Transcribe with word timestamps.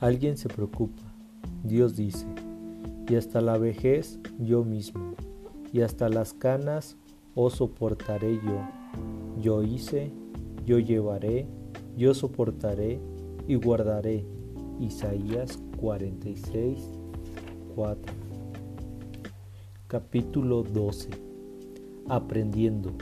Alguien 0.00 0.38
se 0.38 0.48
preocupa, 0.48 1.02
Dios 1.62 1.94
dice, 1.94 2.24
y 3.06 3.16
hasta 3.16 3.42
la 3.42 3.58
vejez 3.58 4.18
yo 4.38 4.64
mismo, 4.64 5.14
y 5.74 5.82
hasta 5.82 6.08
las 6.08 6.32
canas 6.32 6.96
os 7.34 7.56
soportaré 7.56 8.36
yo. 8.36 8.66
Yo 9.42 9.62
hice, 9.62 10.10
yo 10.64 10.78
llevaré, 10.78 11.46
yo 11.98 12.14
soportaré 12.14 12.98
y 13.46 13.56
guardaré. 13.56 14.24
Isaías 14.80 15.58
46, 15.78 16.78
4. 17.74 18.14
Capítulo 19.86 20.62
12. 20.62 21.10
Aprendiendo. 22.08 22.94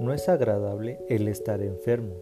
No 0.00 0.12
es 0.12 0.28
agradable 0.28 0.98
el 1.08 1.28
estar 1.28 1.62
enfermo, 1.62 2.14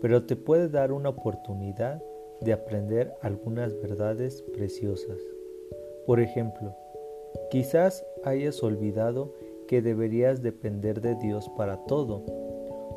pero 0.00 0.24
te 0.26 0.36
puede 0.36 0.68
dar 0.68 0.92
una 0.92 1.08
oportunidad 1.08 2.00
de 2.40 2.52
aprender 2.52 3.14
algunas 3.20 3.74
verdades 3.80 4.42
preciosas. 4.54 5.18
Por 6.06 6.20
ejemplo, 6.20 6.76
quizás 7.50 8.06
hayas 8.24 8.62
olvidado 8.62 9.32
que 9.66 9.82
deberías 9.82 10.40
depender 10.40 11.00
de 11.00 11.16
Dios 11.16 11.50
para 11.56 11.84
todo, 11.86 12.22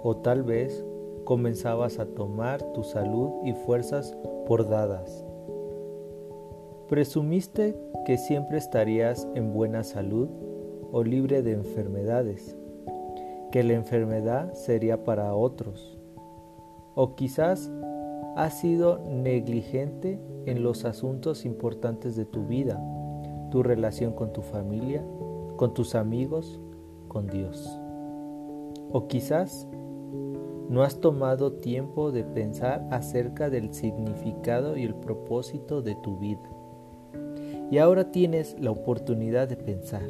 o 0.03 0.17
tal 0.17 0.43
vez 0.43 0.85
comenzabas 1.25 1.97
a 1.97 2.05
tomar 2.05 2.61
tu 2.73 2.83
salud 2.83 3.31
y 3.45 3.53
fuerzas 3.53 4.15
por 4.45 4.69
dadas. 4.69 5.25
¿Presumiste 6.87 7.75
que 8.05 8.17
siempre 8.17 8.59
estarías 8.59 9.27
en 9.33 9.53
buena 9.53 9.83
salud 9.83 10.29
o 10.91 11.03
libre 11.03 11.41
de 11.41 11.53
enfermedades? 11.53 12.58
Que 13.51 13.63
la 13.63 13.73
enfermedad 13.73 14.53
sería 14.53 15.03
para 15.03 15.33
otros. 15.33 15.97
O 16.95 17.15
quizás 17.15 17.71
has 18.35 18.59
sido 18.59 18.99
negligente 18.99 20.19
en 20.45 20.63
los 20.63 20.85
asuntos 20.85 21.45
importantes 21.45 22.15
de 22.15 22.25
tu 22.25 22.45
vida, 22.45 22.81
tu 23.51 23.63
relación 23.63 24.13
con 24.13 24.31
tu 24.33 24.41
familia, 24.41 25.03
con 25.57 25.73
tus 25.73 25.95
amigos, 25.95 26.59
con 27.07 27.27
Dios. 27.27 27.79
O 28.91 29.07
quizás 29.07 29.67
no 30.69 30.83
has 30.83 30.99
tomado 30.99 31.53
tiempo 31.53 32.11
de 32.11 32.23
pensar 32.23 32.87
acerca 32.91 33.49
del 33.49 33.73
significado 33.73 34.77
y 34.77 34.83
el 34.83 34.93
propósito 34.93 35.81
de 35.81 35.95
tu 35.95 36.17
vida. 36.17 36.47
Y 37.71 37.79
ahora 37.79 38.11
tienes 38.11 38.55
la 38.59 38.71
oportunidad 38.71 39.47
de 39.47 39.57
pensar. 39.57 40.07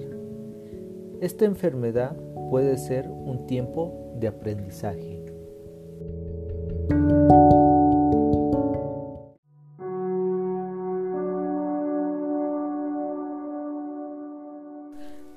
Esta 1.22 1.45
enfermedad 1.45 2.16
puede 2.50 2.78
ser 2.78 3.08
un 3.09 3.45
tiempo 3.45 4.14
de 4.16 4.28
aprendizaje. 4.28 5.23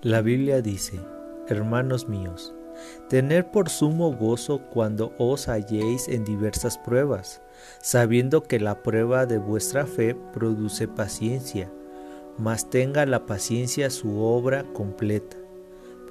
La 0.02 0.20
Biblia 0.20 0.62
dice, 0.62 0.98
hermanos 1.48 2.08
míos, 2.08 2.54
Tener 3.08 3.50
por 3.50 3.68
sumo 3.68 4.12
gozo 4.16 4.62
cuando 4.70 5.12
os 5.18 5.46
halléis 5.46 6.08
en 6.08 6.24
diversas 6.24 6.78
pruebas, 6.78 7.42
sabiendo 7.80 8.42
que 8.42 8.58
la 8.58 8.82
prueba 8.82 9.26
de 9.26 9.38
vuestra 9.38 9.86
fe 9.86 10.16
produce 10.32 10.88
paciencia, 10.88 11.70
mas 12.38 12.70
tenga 12.70 13.04
la 13.04 13.26
paciencia 13.26 13.90
su 13.90 14.20
obra 14.20 14.64
completa 14.72 15.41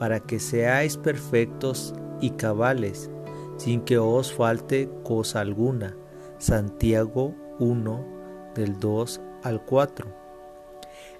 para 0.01 0.19
que 0.19 0.39
seáis 0.39 0.97
perfectos 0.97 1.93
y 2.21 2.31
cabales, 2.31 3.11
sin 3.57 3.81
que 3.81 3.99
os 3.99 4.33
falte 4.33 4.89
cosa 5.03 5.41
alguna. 5.41 5.95
Santiago 6.39 7.35
1 7.59 8.53
del 8.55 8.79
2 8.79 9.21
al 9.43 9.63
4. 9.63 10.07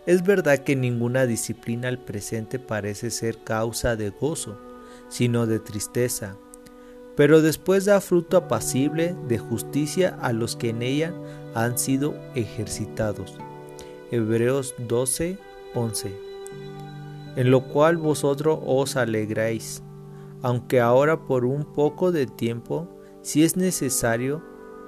Es 0.08 0.24
verdad 0.24 0.58
que 0.58 0.76
ninguna 0.76 1.28
disciplina 1.28 1.90
al 1.90 2.00
presente 2.00 2.58
parece 2.58 3.12
ser 3.12 3.44
causa 3.44 3.96
de 3.96 4.10
gozo, 4.10 4.60
sino 5.10 5.46
de 5.46 5.60
tristeza, 5.60 6.36
pero 7.16 7.44
después 7.44 7.86
da 7.86 8.02
fruto 8.02 8.36
apacible 8.36 9.16
de 9.28 9.38
justicia 9.38 10.18
a 10.24 10.34
los 10.34 10.56
que 10.56 10.70
en 10.70 10.82
ella 10.82 11.14
han 11.54 11.78
sido 11.78 12.16
ejercitados. 12.34 13.38
Hebreos 14.10 14.74
12, 14.80 15.38
11 15.76 16.31
en 17.36 17.52
lo 17.52 17.62
cual 17.62 17.98
vosotros 17.98 18.60
os 18.66 18.96
alegráis, 18.96 19.84
aunque 20.42 20.80
ahora 20.80 21.26
por 21.26 21.46
un 21.46 21.66
poco 21.66 22.12
de 22.12 22.26
tiempo, 22.26 22.88
si 23.22 23.44
es 23.44 23.56
necesario, 23.56 24.42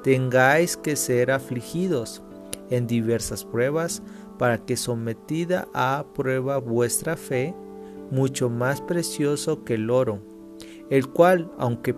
tengáis 0.03 0.75
que 0.75 0.95
ser 0.95 1.31
afligidos 1.31 2.21
en 2.69 2.87
diversas 2.87 3.45
pruebas, 3.45 4.01
para 4.37 4.65
que 4.65 4.75
sometida 4.75 5.67
a 5.73 6.05
prueba 6.15 6.57
vuestra 6.57 7.15
fe, 7.15 7.53
mucho 8.11 8.49
más 8.49 8.81
precioso 8.81 9.63
que 9.63 9.75
el 9.75 9.89
oro, 9.89 10.19
el 10.89 11.07
cual, 11.07 11.51
aunque 11.57 11.95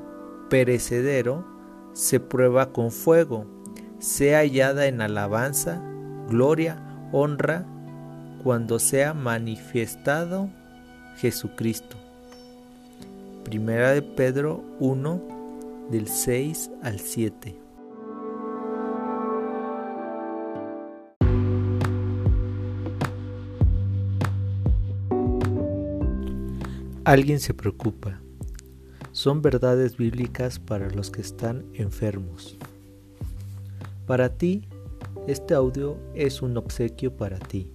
perecedero, 0.49 1.45
se 1.93 2.19
prueba 2.19 2.71
con 2.71 2.91
fuego, 2.91 3.45
sea 3.99 4.39
hallada 4.39 4.85
en 4.85 5.01
alabanza, 5.01 5.81
gloria, 6.29 7.07
honra 7.11 7.65
cuando 8.45 8.77
sea 8.77 9.15
manifestado 9.15 10.51
Jesucristo. 11.17 11.97
Primera 13.43 13.89
de 13.89 14.03
Pedro 14.03 14.63
1 14.79 15.87
del 15.89 16.07
6 16.07 16.69
al 16.83 16.99
7. 16.99 17.57
Alguien 27.03 27.39
se 27.39 27.55
preocupa. 27.55 28.21
Son 29.11 29.41
verdades 29.41 29.97
bíblicas 29.97 30.59
para 30.59 30.91
los 30.91 31.09
que 31.09 31.21
están 31.21 31.65
enfermos. 31.73 32.59
Para 34.05 34.37
ti, 34.37 34.67
este 35.25 35.55
audio 35.55 35.97
es 36.13 36.43
un 36.43 36.55
obsequio 36.57 37.17
para 37.17 37.39
ti. 37.39 37.74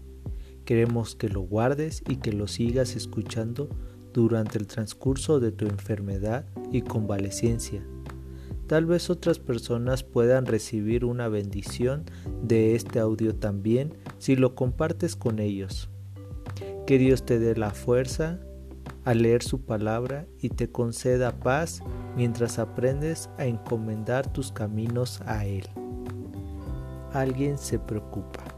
Queremos 0.71 1.17
que 1.17 1.29
lo 1.29 1.41
guardes 1.41 2.05
y 2.09 2.19
que 2.19 2.33
lo 2.33 2.47
sigas 2.47 2.95
escuchando 2.95 3.69
durante 4.13 4.57
el 4.57 4.69
transcurso 4.69 5.41
de 5.41 5.51
tu 5.51 5.67
enfermedad 5.67 6.47
y 6.71 6.83
convalecencia. 6.83 7.85
Tal 8.69 8.87
vez 8.87 9.11
otras 9.11 9.41
personas 9.41 10.05
puedan 10.05 10.47
recibir 10.47 11.05
una 11.05 11.27
bendición 11.27 12.05
de 12.45 12.77
este 12.77 13.01
audio 13.01 13.35
también 13.35 13.95
si 14.19 14.37
lo 14.37 14.55
compartes 14.55 15.17
con 15.17 15.41
ellos. 15.41 15.91
Que 16.87 16.99
Dios 16.99 17.27
te 17.27 17.41
dé 17.41 17.57
la 17.57 17.71
fuerza 17.71 18.39
a 19.05 19.13
leer 19.13 19.43
su 19.43 19.63
palabra 19.63 20.29
y 20.41 20.51
te 20.51 20.71
conceda 20.71 21.41
paz 21.41 21.83
mientras 22.17 22.61
aprendes 22.61 23.29
a 23.39 23.47
encomendar 23.47 24.33
tus 24.33 24.53
caminos 24.53 25.21
a 25.23 25.47
Él. 25.47 25.67
Alguien 27.13 27.59
se 27.59 27.81
preocupa. 27.81 28.50